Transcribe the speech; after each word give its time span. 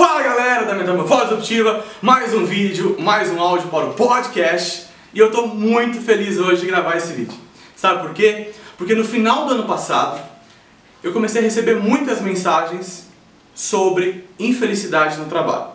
Fala 0.00 0.22
galera 0.22 0.64
da 0.64 0.72
Metamorfose 0.72 1.34
Optiva, 1.34 1.84
mais 2.00 2.32
um 2.32 2.46
vídeo, 2.46 2.96
mais 2.98 3.28
um 3.30 3.38
áudio 3.38 3.68
para 3.68 3.84
o 3.84 3.92
podcast 3.92 4.86
e 5.12 5.18
eu 5.18 5.26
estou 5.26 5.46
muito 5.46 6.00
feliz 6.00 6.38
hoje 6.38 6.62
de 6.62 6.68
gravar 6.68 6.96
esse 6.96 7.12
vídeo. 7.12 7.36
Sabe 7.76 8.00
por 8.00 8.14
quê? 8.14 8.48
Porque 8.78 8.94
no 8.94 9.04
final 9.04 9.44
do 9.44 9.52
ano 9.52 9.64
passado 9.64 10.18
eu 11.04 11.12
comecei 11.12 11.42
a 11.42 11.44
receber 11.44 11.74
muitas 11.74 12.22
mensagens 12.22 13.10
sobre 13.54 14.24
infelicidade 14.38 15.18
no 15.18 15.26
trabalho. 15.26 15.66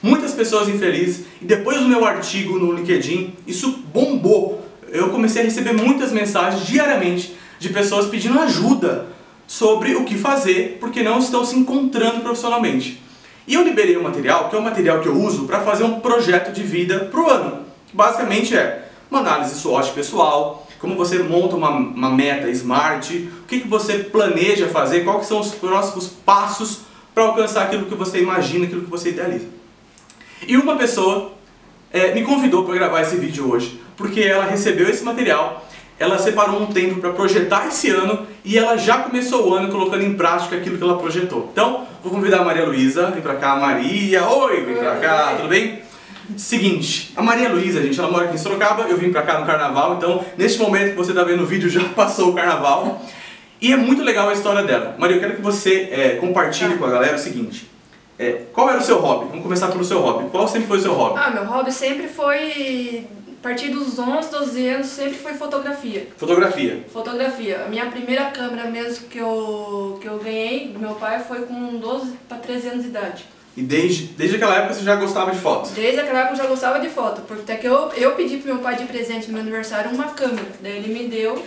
Muitas 0.00 0.30
pessoas 0.30 0.68
infelizes 0.68 1.26
e 1.40 1.44
depois 1.44 1.80
do 1.80 1.88
meu 1.88 2.04
artigo 2.04 2.60
no 2.60 2.70
LinkedIn 2.70 3.34
isso 3.48 3.82
bombou. 3.92 4.64
Eu 4.90 5.08
comecei 5.08 5.42
a 5.42 5.44
receber 5.44 5.72
muitas 5.72 6.12
mensagens 6.12 6.64
diariamente 6.68 7.36
de 7.58 7.68
pessoas 7.70 8.06
pedindo 8.06 8.38
ajuda 8.38 9.06
sobre 9.44 9.96
o 9.96 10.04
que 10.04 10.16
fazer 10.16 10.76
porque 10.78 11.02
não 11.02 11.18
estão 11.18 11.44
se 11.44 11.58
encontrando 11.58 12.20
profissionalmente. 12.20 13.02
E 13.46 13.54
eu 13.54 13.62
liberei 13.62 13.96
um 13.96 14.02
material, 14.02 14.48
que 14.48 14.54
é 14.54 14.58
o 14.58 14.60
um 14.60 14.64
material 14.64 15.00
que 15.00 15.08
eu 15.08 15.16
uso 15.16 15.46
para 15.46 15.60
fazer 15.60 15.84
um 15.84 16.00
projeto 16.00 16.52
de 16.52 16.62
vida 16.62 17.00
para 17.10 17.20
o 17.20 17.28
ano. 17.28 17.66
Basicamente 17.92 18.56
é 18.56 18.88
uma 19.10 19.20
análise 19.20 19.56
SWOT 19.56 19.92
pessoal, 19.92 20.66
como 20.78 20.96
você 20.96 21.18
monta 21.18 21.54
uma, 21.54 21.70
uma 21.70 22.10
meta 22.10 22.48
smart, 22.50 23.14
o 23.14 23.46
que, 23.46 23.60
que 23.60 23.68
você 23.68 23.98
planeja 23.98 24.68
fazer, 24.68 25.04
quais 25.04 25.26
são 25.26 25.40
os 25.40 25.54
próximos 25.54 26.08
passos 26.08 26.80
para 27.14 27.24
alcançar 27.24 27.64
aquilo 27.64 27.86
que 27.86 27.94
você 27.94 28.20
imagina, 28.20 28.64
aquilo 28.64 28.82
que 28.82 28.90
você 28.90 29.10
idealiza. 29.10 29.46
E 30.46 30.56
uma 30.56 30.76
pessoa 30.76 31.32
é, 31.92 32.14
me 32.14 32.22
convidou 32.22 32.64
para 32.64 32.74
gravar 32.74 33.02
esse 33.02 33.16
vídeo 33.16 33.50
hoje, 33.50 33.80
porque 33.96 34.20
ela 34.20 34.44
recebeu 34.44 34.88
esse 34.88 35.04
material 35.04 35.64
ela 35.98 36.18
separou 36.18 36.60
um 36.62 36.66
tempo 36.66 37.00
para 37.00 37.10
projetar 37.10 37.68
esse 37.68 37.90
ano 37.90 38.26
e 38.44 38.58
ela 38.58 38.76
já 38.76 38.98
começou 38.98 39.48
o 39.48 39.54
ano 39.54 39.70
colocando 39.70 40.02
em 40.02 40.14
prática 40.14 40.56
aquilo 40.56 40.76
que 40.76 40.82
ela 40.82 40.98
projetou. 40.98 41.48
Então, 41.52 41.86
vou 42.02 42.12
convidar 42.12 42.40
a 42.40 42.44
Maria 42.44 42.64
Luísa, 42.64 43.10
vem 43.10 43.22
pra 43.22 43.36
cá, 43.36 43.56
Maria, 43.56 44.26
oi, 44.26 44.62
vem 44.62 44.76
pra 44.76 44.96
cá, 44.96 45.34
tudo 45.36 45.48
bem? 45.48 45.80
Seguinte, 46.36 47.12
a 47.16 47.22
Maria 47.22 47.48
Luísa, 47.48 47.82
gente, 47.82 47.98
ela 47.98 48.10
mora 48.10 48.24
aqui 48.24 48.34
em 48.34 48.38
Sorocaba, 48.38 48.84
eu 48.84 48.96
vim 48.96 49.10
pra 49.10 49.22
cá 49.22 49.38
no 49.38 49.46
carnaval, 49.46 49.96
então 49.96 50.24
neste 50.36 50.58
momento 50.58 50.90
que 50.90 50.96
você 50.96 51.12
tá 51.12 51.22
vendo 51.24 51.42
o 51.42 51.46
vídeo 51.46 51.68
já 51.68 51.84
passou 51.94 52.30
o 52.30 52.34
carnaval. 52.34 53.02
E 53.60 53.72
é 53.72 53.76
muito 53.76 54.02
legal 54.02 54.28
a 54.28 54.32
história 54.32 54.64
dela. 54.64 54.96
Maria, 54.98 55.16
eu 55.16 55.20
quero 55.20 55.36
que 55.36 55.42
você 55.42 55.88
é, 55.92 56.16
compartilhe 56.20 56.72
tá. 56.72 56.78
com 56.78 56.84
a 56.84 56.90
galera 56.90 57.14
o 57.14 57.18
seguinte. 57.18 57.70
É, 58.18 58.42
qual 58.52 58.68
era 58.68 58.78
o 58.78 58.82
seu 58.82 58.98
hobby? 58.98 59.26
Vamos 59.28 59.42
começar 59.44 59.68
pelo 59.68 59.84
seu 59.84 60.00
hobby. 60.00 60.28
Qual 60.30 60.48
sempre 60.48 60.66
foi 60.66 60.78
o 60.78 60.80
seu 60.80 60.92
hobby? 60.92 61.20
Ah, 61.22 61.30
meu 61.30 61.44
hobby 61.44 61.70
sempre 61.70 62.08
foi 62.08 63.06
a 63.42 63.48
partir 63.48 63.70
dos 63.70 63.98
11, 63.98 64.30
12 64.30 64.68
anos 64.68 64.86
sempre 64.86 65.18
foi 65.18 65.34
fotografia. 65.34 66.06
Fotografia? 66.16 66.84
Fotografia. 66.92 67.64
A 67.66 67.68
minha 67.68 67.86
primeira 67.86 68.26
câmera 68.26 68.70
mesmo 68.70 69.08
que 69.08 69.18
eu, 69.18 69.98
que 70.00 70.06
eu 70.06 70.16
ganhei 70.18 70.68
do 70.68 70.78
meu 70.78 70.94
pai 70.94 71.18
foi 71.18 71.40
com 71.40 71.76
12 71.76 72.12
para 72.28 72.38
13 72.38 72.68
anos 72.68 72.82
de 72.84 72.90
idade. 72.90 73.24
E 73.56 73.62
desde, 73.62 74.04
desde 74.14 74.36
aquela 74.36 74.54
época 74.54 74.74
você 74.74 74.84
já 74.84 74.94
gostava 74.94 75.32
de 75.32 75.40
foto? 75.40 75.70
Desde 75.70 75.98
aquela 75.98 76.20
época 76.20 76.34
eu 76.34 76.38
já 76.38 76.46
gostava 76.46 76.78
de 76.78 76.88
foto, 76.88 77.22
porque 77.22 77.42
até 77.42 77.56
que 77.56 77.66
eu, 77.66 77.90
eu 77.96 78.12
pedi 78.12 78.36
pro 78.36 78.54
meu 78.54 78.62
pai 78.62 78.76
de 78.76 78.84
presente 78.84 79.26
no 79.26 79.32
meu 79.32 79.42
aniversário 79.42 79.90
uma 79.90 80.10
câmera. 80.10 80.46
Daí 80.60 80.76
ele 80.76 80.94
me 80.94 81.08
deu, 81.08 81.44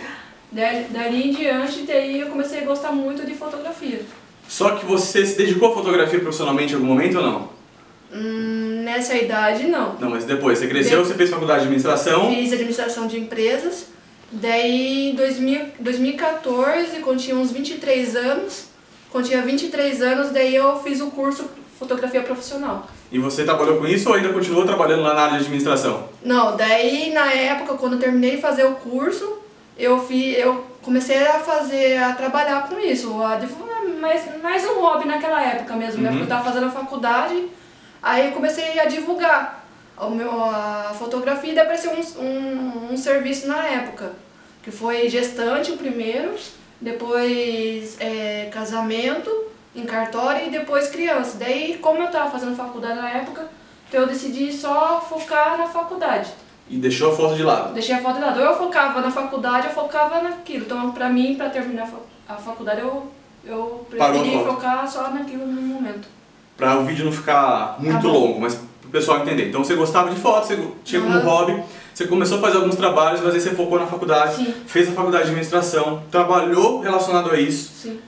daí, 0.52 0.84
dali 0.90 1.30
em 1.30 1.32
diante, 1.32 1.84
daí 1.84 2.20
eu 2.20 2.26
comecei 2.26 2.60
a 2.60 2.66
gostar 2.66 2.92
muito 2.92 3.24
de 3.24 3.32
fotografia. 3.32 4.02
Só 4.46 4.76
que 4.76 4.84
você 4.84 5.24
se 5.24 5.38
dedicou 5.38 5.72
à 5.72 5.74
fotografia 5.74 6.20
profissionalmente 6.20 6.74
em 6.74 6.76
algum 6.76 6.88
momento 6.88 7.16
ou 7.16 7.24
não? 7.24 7.55
Hum, 8.12 8.82
nessa 8.84 9.14
idade, 9.14 9.66
não. 9.66 9.94
Não, 9.98 10.10
mas 10.10 10.24
depois, 10.24 10.58
você 10.58 10.68
cresceu, 10.68 11.04
você 11.04 11.14
fez 11.14 11.30
faculdade 11.30 11.60
de 11.60 11.66
administração? 11.66 12.30
Fiz 12.32 12.52
administração 12.52 13.06
de 13.06 13.18
empresas. 13.18 13.86
Daí, 14.30 15.10
em 15.10 15.14
2014, 15.14 16.98
quando 16.98 17.20
tinha 17.20 17.36
uns 17.36 17.52
23 17.52 18.16
anos, 18.16 18.66
quando 19.10 19.26
tinha 19.26 19.42
23 19.42 20.02
anos, 20.02 20.30
daí 20.30 20.54
eu 20.54 20.82
fiz 20.82 21.00
o 21.00 21.10
curso 21.10 21.48
fotografia 21.78 22.22
profissional. 22.22 22.86
E 23.12 23.18
você 23.18 23.44
trabalhou 23.44 23.78
com 23.78 23.86
isso 23.86 24.08
ou 24.08 24.14
ainda 24.14 24.32
continuou 24.32 24.64
trabalhando 24.64 25.02
lá 25.02 25.14
na 25.14 25.22
área 25.22 25.38
de 25.38 25.44
administração? 25.44 26.08
Não, 26.24 26.56
daí 26.56 27.12
na 27.12 27.32
época, 27.32 27.74
quando 27.74 27.94
eu 27.94 27.98
terminei 27.98 28.36
de 28.36 28.42
fazer 28.42 28.64
o 28.64 28.74
curso, 28.76 29.38
eu, 29.78 29.98
fiz, 30.00 30.38
eu 30.38 30.64
comecei 30.82 31.18
a 31.18 31.38
fazer, 31.38 31.98
a 31.98 32.12
trabalhar 32.14 32.68
com 32.68 32.78
isso, 32.80 33.22
a, 33.22 33.38
mais, 34.00 34.24
mais 34.42 34.64
um 34.64 34.80
hobby 34.80 35.06
naquela 35.06 35.42
época 35.42 35.76
mesmo, 35.76 36.02
né? 36.02 36.08
uhum. 36.08 36.14
né? 36.16 36.20
Porque 36.20 36.32
eu 36.32 36.36
estava 36.36 36.44
fazendo 36.44 36.66
a 36.66 36.70
faculdade 36.70 37.44
Aí 38.06 38.30
comecei 38.30 38.78
a 38.78 38.84
divulgar 38.84 39.66
o 39.98 40.10
meu, 40.10 40.32
a 40.44 40.94
fotografia 40.96 41.52
e 41.52 41.58
apareceu 41.58 41.90
um, 41.90 42.22
um, 42.22 42.92
um, 42.92 42.96
serviço 42.96 43.48
na 43.48 43.66
época, 43.66 44.12
que 44.62 44.70
foi 44.70 45.08
gestante 45.08 45.72
o 45.72 45.76
primeiro, 45.76 46.32
depois 46.80 48.00
é, 48.00 48.48
casamento 48.52 49.28
em 49.74 49.84
cartório 49.84 50.46
e 50.46 50.50
depois 50.50 50.88
criança. 50.88 51.36
Daí, 51.36 51.78
como 51.78 51.98
eu 51.98 52.06
estava 52.06 52.30
fazendo 52.30 52.54
faculdade 52.54 52.94
na 52.94 53.10
época, 53.10 53.48
então 53.88 54.02
eu 54.02 54.06
decidi 54.06 54.52
só 54.52 55.00
focar 55.00 55.58
na 55.58 55.66
faculdade. 55.66 56.30
E 56.70 56.76
deixou 56.76 57.12
a 57.12 57.16
foto 57.16 57.34
de 57.34 57.42
lado? 57.42 57.74
Deixei 57.74 57.96
a 57.96 58.00
foto 58.00 58.18
de 58.18 58.20
lado. 58.20 58.38
Ou 58.38 58.46
eu 58.46 58.56
focava 58.56 59.00
na 59.00 59.10
faculdade, 59.10 59.66
eu 59.66 59.72
focava 59.72 60.22
naquilo. 60.22 60.64
Então, 60.64 60.92
pra 60.92 61.08
mim, 61.08 61.34
pra 61.34 61.50
terminar 61.50 61.90
a 62.28 62.36
faculdade, 62.36 62.82
eu, 62.82 63.10
eu 63.44 63.84
preferi 63.90 64.44
focar 64.44 64.88
só 64.88 65.10
naquilo 65.10 65.44
no 65.44 65.60
momento 65.60 66.15
para 66.56 66.78
o 66.78 66.84
vídeo 66.84 67.04
não 67.04 67.12
ficar 67.12 67.76
muito 67.78 68.02
tá 68.02 68.08
longo, 68.08 68.40
mas 68.40 68.54
para 68.54 68.88
o 68.88 68.90
pessoal 68.90 69.22
entender. 69.22 69.48
Então 69.48 69.62
você 69.62 69.74
gostava 69.74 70.10
de 70.10 70.20
foto, 70.20 70.46
você 70.46 70.58
tinha 70.84 71.00
como 71.00 71.18
hobby, 71.20 71.62
você 71.92 72.06
começou 72.06 72.38
a 72.38 72.40
fazer 72.40 72.56
alguns 72.56 72.76
trabalhos, 72.76 73.20
mas 73.20 73.34
aí 73.34 73.40
você 73.40 73.50
focou 73.50 73.78
na 73.78 73.86
faculdade, 73.86 74.36
Sim. 74.36 74.54
fez 74.66 74.88
a 74.88 74.92
faculdade 74.92 75.24
de 75.24 75.30
administração, 75.30 76.02
trabalhou 76.10 76.80
relacionado 76.80 77.30
a 77.30 77.38
isso. 77.38 77.70
Sim. 77.82 78.00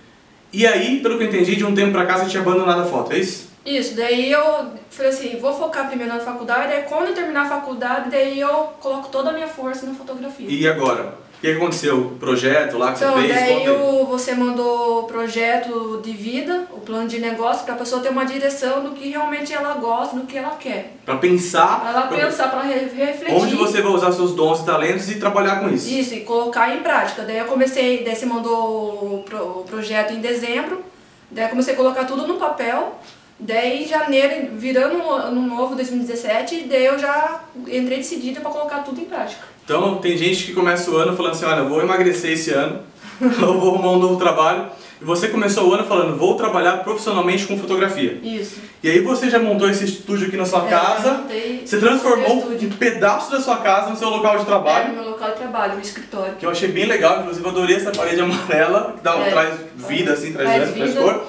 E 0.53 0.67
aí, 0.67 1.01
pelo 1.01 1.19
que 1.19 1.25
eu 1.25 1.29
entendi, 1.29 1.57
de 1.57 1.65
um 1.65 1.75
tempo 1.75 1.93
para 1.93 2.07
cá 2.07 2.17
você 2.19 2.27
tinha 2.27 2.43
abandonado 2.43 2.83
a 2.83 2.87
foto, 2.87 3.13
é 3.13 3.19
isso? 3.19 3.49
Isso, 3.67 3.95
daí 3.95 4.33
eu 4.33 4.73
falei 4.89 5.13
assim, 5.13 5.39
vou 5.39 5.53
focar 5.53 5.89
primeiro 5.89 6.15
na 6.15 6.21
faculdade, 6.21 6.73
aí 6.73 6.83
quando 6.85 7.09
eu 7.09 7.15
terminar 7.15 7.43
a 7.43 7.49
faculdade, 7.49 8.11
daí 8.11 8.41
eu 8.41 8.73
coloco 8.81 9.09
toda 9.11 9.29
a 9.29 9.33
minha 9.33 9.49
força 9.49 9.85
na 9.85 9.93
fotografia. 9.93 10.47
E 10.49 10.67
agora? 10.67 11.15
O 11.39 11.41
que 11.41 11.53
aconteceu? 11.53 11.99
O 11.99 12.11
projeto 12.19 12.77
lá 12.77 12.93
que 12.93 12.99
então, 12.99 13.15
você 13.15 13.29
fez? 13.29 13.35
Daí 13.35 13.71
o, 13.71 14.07
você 14.07 14.35
mandou 14.35 15.01
o 15.01 15.03
projeto 15.05 16.01
de 16.03 16.11
vida, 16.11 16.67
o 16.73 16.81
plano 16.81 17.07
de 17.07 17.21
negócio, 17.21 17.65
para 17.65 17.75
a 17.75 17.77
pessoa 17.77 18.03
ter 18.03 18.09
uma 18.09 18.25
direção 18.25 18.83
do 18.83 18.91
que 18.91 19.09
realmente 19.09 19.53
ela 19.53 19.75
gosta, 19.75 20.17
do 20.17 20.27
que 20.27 20.37
ela 20.37 20.57
quer. 20.57 20.97
Para 21.05 21.17
pensar. 21.19 21.81
Para 21.81 21.91
ela 21.91 22.03
pra... 22.09 22.19
pensar, 22.19 22.51
para 22.51 22.63
refletir. 22.63 23.35
Onde 23.35 23.55
você 23.55 23.81
vai 23.81 23.93
usar 23.93 24.11
seus 24.11 24.35
dons 24.35 24.61
e 24.61 24.65
talentos 24.65 25.09
e 25.09 25.21
trabalhar 25.21 25.61
com 25.61 25.69
isso. 25.69 25.89
Isso, 25.89 26.15
e 26.15 26.21
colocar 26.21 26.75
em 26.75 26.83
prática. 26.83 27.23
Daí 27.23 27.39
eu 27.39 27.45
comecei, 27.45 28.03
daí 28.03 28.17
você 28.17 28.27
mandou 28.27 28.55
o, 28.55 29.23
pro, 29.25 29.61
o 29.61 29.65
projeto 29.65 30.13
em 30.13 30.21
dezembro, 30.21 30.83
daí 31.31 31.45
eu 31.45 31.51
comecei 31.51 31.75
a 31.75 31.77
colocar 31.77 32.05
tudo 32.05 32.27
no 32.27 32.35
papel. 32.35 32.99
Daí, 33.41 33.85
em 33.85 33.87
janeiro, 33.87 34.57
virando 34.57 35.09
ano 35.09 35.41
novo, 35.41 35.77
2017, 35.77 36.65
daí 36.65 36.87
eu 36.87 36.99
já 36.99 37.45
entrei 37.69 37.99
decidida 37.99 38.41
para 38.41 38.51
colocar 38.51 38.79
tudo 38.79 39.01
em 39.01 39.05
prática. 39.05 39.58
Então, 39.69 39.97
tem 39.97 40.17
gente 40.17 40.47
que 40.47 40.55
começa 40.55 40.91
o 40.91 40.97
ano 40.97 41.15
falando 41.15 41.33
assim, 41.33 41.45
olha, 41.45 41.63
vou 41.63 41.83
emagrecer 41.83 42.33
esse 42.33 42.51
ano, 42.51 42.81
eu 43.21 43.61
vou 43.61 43.75
arrumar 43.75 43.91
um 43.91 43.99
novo 43.99 44.17
trabalho. 44.17 44.65
E 44.99 45.05
você 45.05 45.29
começou 45.29 45.69
o 45.69 45.75
ano 45.75 45.85
falando, 45.85 46.17
vou 46.17 46.37
trabalhar 46.37 46.79
profissionalmente 46.79 47.47
com 47.47 47.59
fotografia. 47.59 48.19
Isso. 48.23 48.61
E 48.83 48.89
aí 48.89 49.01
você 49.01 49.29
já 49.29 49.39
montou 49.39 49.69
esse 49.69 49.85
estúdio 49.85 50.29
aqui 50.29 50.39
na 50.39 50.47
sua 50.47 50.65
é, 50.67 50.71
casa. 50.71 51.13
Montei, 51.19 51.63
você 51.67 51.79
transformou 51.79 52.49
um 52.51 52.71
pedaço 52.71 53.31
da 53.31 53.43
sua 53.43 53.59
casa 53.59 53.91
no 53.91 53.97
seu 53.97 54.09
local 54.09 54.39
de 54.39 54.47
trabalho. 54.47 54.87
É, 54.87 54.89
no 54.89 55.03
meu 55.03 55.11
local 55.11 55.33
de 55.33 55.37
trabalho, 55.37 55.75
no 55.75 55.83
escritório. 55.83 56.35
Que 56.37 56.47
eu 56.47 56.51
achei 56.51 56.69
bem 56.71 56.87
legal, 56.87 57.21
inclusive 57.21 57.45
eu 57.45 57.51
adorei 57.51 57.77
essa 57.77 57.91
parede 57.91 58.23
amarela, 58.23 58.95
que 58.97 59.05
dá, 59.05 59.19
é, 59.19 59.31
traz 59.31 59.55
vida, 59.87 60.15
assim, 60.15 60.33
traz, 60.33 60.51
traz, 60.51 60.75
traz 60.75 60.95
cor. 60.95 61.27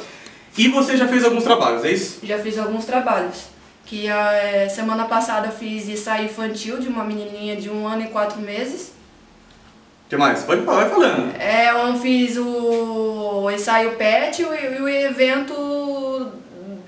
E 0.58 0.70
você 0.70 0.96
já 0.96 1.10
fez 1.10 1.26
alguns 1.26 1.44
trabalhos, 1.44 1.84
é 1.84 1.92
isso? 1.92 2.20
Já 2.24 2.40
fiz 2.40 2.58
alguns 2.58 2.86
trabalhos. 2.86 3.59
Que 3.90 4.08
a 4.08 4.34
é, 4.34 4.70
semana 4.70 5.06
passada 5.06 5.48
eu 5.48 5.52
fiz 5.52 5.90
ensaio 5.90 6.26
infantil 6.26 6.78
de 6.78 6.88
uma 6.88 7.04
menininha 7.04 7.56
de 7.56 7.72
um 7.72 7.88
ano 7.88 8.04
e 8.04 8.08
quatro 8.10 8.40
meses. 8.40 8.90
O 10.06 10.10
que 10.10 10.16
mais? 10.16 10.44
Pode 10.44 10.62
falar, 10.62 10.82
vai 10.82 10.90
falando. 10.92 11.36
É, 11.36 11.72
eu 11.72 11.96
fiz 11.98 12.38
o 12.38 13.50
ensaio 13.50 13.96
pet 13.96 14.44
e 14.44 14.46
o, 14.46 14.84
o 14.84 14.88
evento 14.88 16.32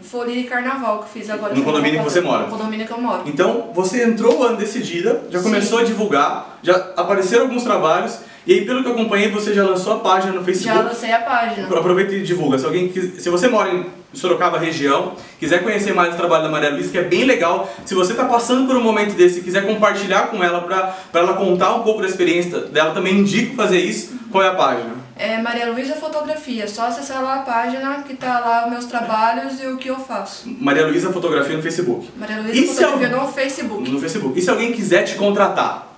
Folia 0.03 0.43
de 0.43 0.43
Carnaval 0.43 0.99
que 0.99 1.05
eu 1.05 1.09
fiz 1.09 1.29
agora. 1.31 1.55
No 1.55 1.63
condomínio 1.63 2.03
que 2.03 2.05
você 2.05 2.21
mora? 2.21 2.43
No 2.43 2.51
condomínio 2.51 2.85
que 2.85 2.93
eu 2.93 3.01
moro. 3.01 3.23
Então, 3.25 3.71
você 3.73 4.03
entrou 4.03 4.37
o 4.37 4.43
ano 4.43 4.57
decidida, 4.57 5.23
já 5.31 5.41
começou 5.41 5.79
Sim. 5.79 5.85
a 5.85 5.87
divulgar, 5.87 6.59
já 6.61 6.75
apareceram 6.95 7.45
alguns 7.45 7.63
trabalhos 7.63 8.19
e 8.45 8.53
aí, 8.53 8.65
pelo 8.65 8.81
que 8.81 8.89
eu 8.89 8.93
acompanhei, 8.93 9.29
você 9.29 9.53
já 9.53 9.63
lançou 9.63 9.93
a 9.93 9.99
página 9.99 10.33
no 10.33 10.43
Facebook. 10.43 10.75
Já 10.75 10.83
lancei 10.83 11.11
a 11.11 11.19
página. 11.19 11.67
Aproveita 11.67 12.15
e 12.15 12.23
divulga. 12.23 12.57
Se, 12.57 12.65
alguém, 12.65 12.91
se 12.91 13.29
você 13.29 13.47
mora 13.47 13.71
em 13.71 13.85
Sorocaba 14.13 14.57
região, 14.57 15.13
quiser 15.39 15.63
conhecer 15.63 15.93
mais 15.93 16.13
o 16.13 16.17
trabalho 16.17 16.43
da 16.43 16.49
Maria 16.49 16.71
Luísa, 16.71 16.91
que 16.91 16.97
é 16.97 17.03
bem 17.03 17.23
legal, 17.23 17.71
se 17.85 17.93
você 17.93 18.11
está 18.11 18.25
passando 18.25 18.67
por 18.67 18.75
um 18.75 18.81
momento 18.81 19.15
desse 19.15 19.39
e 19.39 19.43
quiser 19.43 19.65
compartilhar 19.65 20.27
com 20.27 20.43
ela 20.43 20.61
para 20.61 21.21
ela 21.21 21.33
contar 21.35 21.75
um 21.75 21.83
pouco 21.83 22.01
da 22.01 22.07
experiência 22.07 22.59
dela, 22.61 22.93
também 22.93 23.19
indico 23.19 23.55
fazer 23.55 23.79
isso. 23.79 24.19
Qual 24.31 24.43
é 24.43 24.47
a 24.47 24.55
página? 24.55 25.01
É 25.17 25.37
Maria 25.37 25.71
Luísa 25.71 25.93
Fotografia. 25.93 26.67
Só 26.67 26.87
acessar 26.87 27.21
lá 27.21 27.35
a 27.35 27.39
página 27.39 28.01
que 28.01 28.15
tá 28.15 28.39
lá 28.39 28.65
os 28.65 28.71
meus 28.71 28.85
trabalhos 28.85 29.61
e 29.61 29.67
o 29.67 29.77
que 29.77 29.89
eu 29.89 29.97
faço. 29.97 30.49
Maria 30.59 30.87
Luísa 30.87 31.11
Fotografia 31.11 31.55
no 31.55 31.61
Facebook. 31.61 32.09
Maria 32.17 32.41
Luísa 32.41 32.73
Fotografia 32.73 33.09
no 33.09 33.27
Facebook. 33.27 33.91
No 33.91 33.99
Facebook. 33.99 34.39
E 34.39 34.41
se 34.41 34.49
alguém 34.49 34.71
quiser 34.71 35.03
te 35.03 35.15
contratar? 35.15 35.90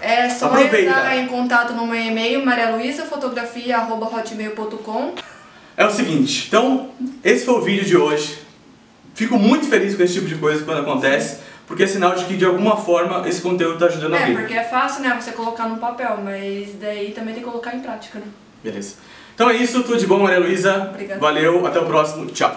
É 0.00 0.28
só 0.28 0.46
Aproveita. 0.46 0.78
entrar 0.90 1.16
em 1.16 1.26
contato 1.26 1.72
no 1.72 1.86
meu 1.86 2.00
e-mail, 2.00 2.44
marialuisafotografia.hotmail.com 2.44 5.14
É 5.76 5.84
o 5.84 5.90
seguinte, 5.90 6.44
então, 6.48 6.90
esse 7.24 7.44
foi 7.44 7.54
o 7.54 7.62
vídeo 7.62 7.84
de 7.84 7.96
hoje. 7.96 8.38
fico 9.14 9.38
muito 9.38 9.66
feliz 9.66 9.96
com 9.96 10.02
esse 10.02 10.14
tipo 10.14 10.26
de 10.26 10.34
coisa 10.36 10.62
quando 10.64 10.80
acontece, 10.82 11.38
porque 11.66 11.84
é 11.84 11.86
sinal 11.86 12.14
de 12.14 12.24
que 12.26 12.36
de 12.36 12.44
alguma 12.44 12.76
forma 12.76 13.26
esse 13.28 13.40
conteúdo 13.40 13.74
está 13.74 13.86
ajudando 13.86 14.14
É, 14.14 14.18
alguém. 14.20 14.36
porque 14.36 14.54
é 14.54 14.64
fácil, 14.64 15.02
né, 15.02 15.16
você 15.18 15.32
colocar 15.32 15.66
no 15.68 15.78
papel, 15.78 16.18
mas 16.22 16.74
daí 16.80 17.12
também 17.12 17.34
tem 17.34 17.42
que 17.42 17.48
colocar 17.48 17.74
em 17.74 17.80
prática, 17.80 18.18
né? 18.18 18.26
Beleza. 18.62 18.96
Então 19.34 19.48
é 19.50 19.56
isso, 19.56 19.82
tudo 19.82 19.98
de 19.98 20.06
bom, 20.06 20.18
Maria 20.18 20.38
Luísa. 20.40 20.90
Obrigada. 20.92 21.20
Valeu, 21.20 21.66
até 21.66 21.78
o 21.80 21.86
próximo. 21.86 22.26
Tchau. 22.26 22.54